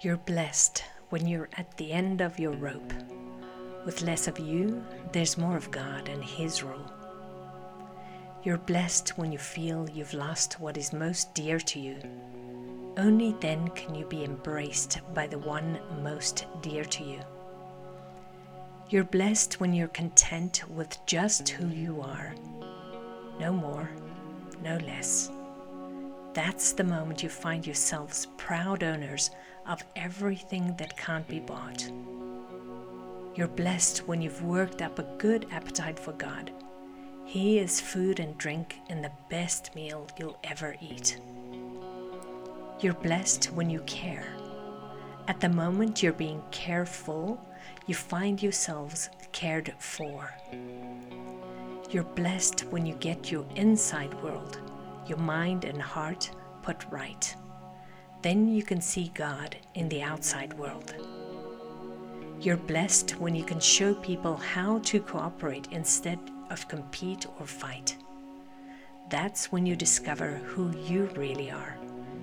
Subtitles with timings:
[0.00, 2.92] You're blessed when you're at the end of your rope.
[3.84, 6.90] With less of you, there's more of God and His rule.
[8.42, 11.98] You're blessed when you feel you've lost what is most dear to you.
[12.96, 17.20] Only then can you be embraced by the one most dear to you.
[18.88, 22.34] You're blessed when you're content with just who you are.
[23.38, 23.90] No more,
[24.62, 25.30] no less.
[26.32, 29.30] That's the moment you find yourselves proud owners
[29.66, 31.88] of everything that can't be bought.
[33.34, 36.50] You're blessed when you've worked up a good appetite for God.
[37.24, 41.20] He is food and drink in the best meal you'll ever eat.
[42.80, 44.26] You're blessed when you care.
[45.28, 47.40] At the moment you're being careful,
[47.86, 50.34] you find yourselves cared for.
[51.90, 54.58] You're blessed when you get your inside world,
[55.06, 56.30] your mind and heart
[56.62, 57.34] put right.
[58.22, 60.94] Then you can see God in the outside world.
[62.40, 66.18] You're blessed when you can show people how to cooperate instead
[66.50, 67.96] of compete or fight.
[69.08, 71.76] That's when you discover who you really are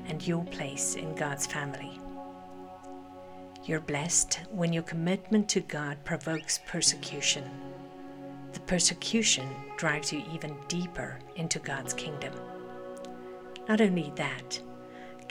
[0.07, 1.99] and your place in God's family.
[3.65, 7.43] You're blessed when your commitment to God provokes persecution.
[8.53, 12.33] The persecution drives you even deeper into God's kingdom.
[13.67, 14.59] Not only that,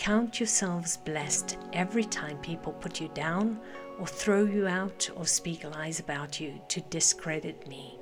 [0.07, 3.59] count yourselves blessed every time people put you down
[3.99, 7.99] or throw you out or speak lies about you to discredit me.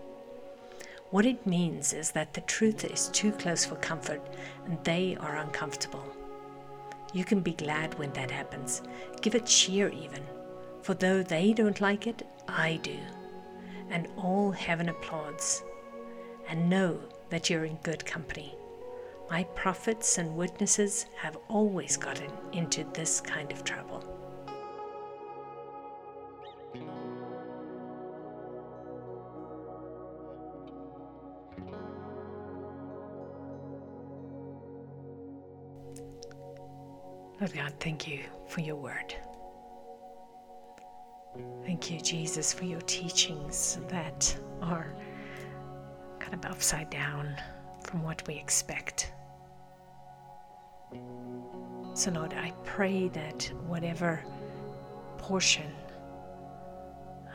[1.13, 4.21] What it means is that the truth is too close for comfort
[4.67, 6.05] and they are uncomfortable.
[7.15, 8.83] You can be glad when that happens.
[9.23, 10.23] Give it cheer, even.
[10.83, 12.99] For though they don't like it, I do.
[13.89, 15.65] And all heaven applauds.
[16.51, 18.55] And know that you're in good company.
[19.31, 24.03] My prophets and witnesses have always gotten into this kind of trouble.
[37.41, 39.15] Lord God, thank you for your word.
[41.65, 44.95] Thank you, Jesus, for your teachings that are
[46.21, 47.37] kind of upside down
[47.85, 49.13] from what we expect.
[51.95, 54.25] So, Lord, I pray that whatever
[55.19, 55.71] portion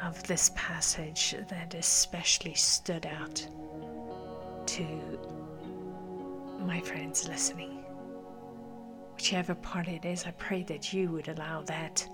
[0.04, 3.48] of this passage that especially stood out
[4.66, 4.84] to
[6.60, 7.84] my friends listening,
[9.14, 12.08] whichever part it is, I pray that you would allow that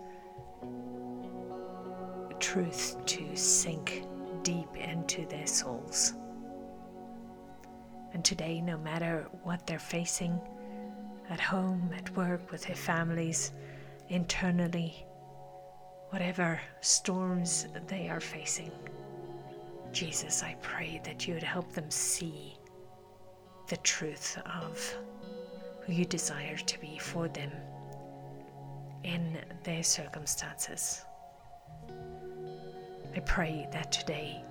[2.40, 4.04] truth to sink
[4.44, 6.14] deep into their souls.
[8.16, 10.40] And today, no matter what they're facing
[11.30, 13.52] at home, at work, with their families,
[14.08, 15.06] internally,
[16.12, 18.72] whatever storms they are facing,
[19.92, 22.58] Jesus, I pray that you would help them see
[23.68, 24.98] the truth of
[25.82, 27.52] who you desire to be for them
[29.04, 31.02] in their circumstances.
[33.14, 34.42] I pray that today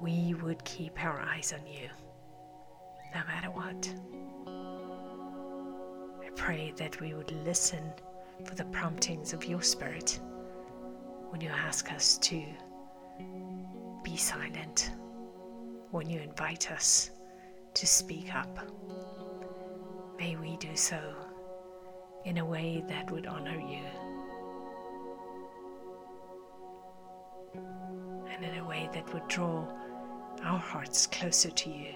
[0.00, 1.88] we would keep our eyes on you,
[3.66, 3.94] what.
[6.24, 7.82] I pray that we would listen
[8.44, 10.20] for the promptings of your Spirit
[11.30, 12.44] when you ask us to
[14.04, 14.92] be silent,
[15.90, 17.10] when you invite us
[17.74, 18.58] to speak up.
[20.18, 21.00] May we do so
[22.24, 23.82] in a way that would honor you.
[28.28, 29.66] and in a way that would draw
[30.42, 31.94] our hearts closer to you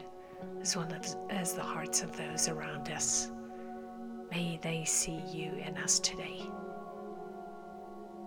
[0.61, 0.89] as well
[1.31, 3.31] as, the hearts of those around us.
[4.31, 6.43] May they see you in us today.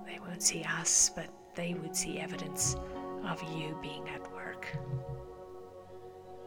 [0.06, 2.76] They won't see us, but they would see evidence
[3.26, 4.68] of you being at work.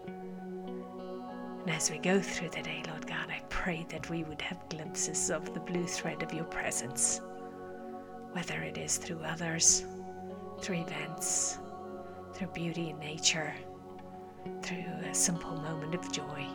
[0.06, 4.68] And as we go through the day, Lord God, I pray that we would have
[4.68, 7.20] glimpses of the blue thread of your presence,
[8.32, 9.84] whether it is through others
[10.60, 11.58] through events,
[12.32, 13.54] through beauty in nature,
[14.62, 16.46] through a simple moment of joy,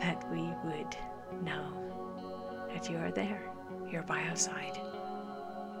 [0.00, 0.96] that we would
[1.42, 3.50] know that you are there,
[3.90, 4.78] you're by our side,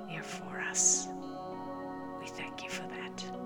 [0.08, 1.08] you're for us.
[2.20, 3.41] We thank you for that.